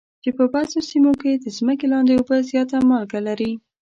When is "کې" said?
1.21-1.31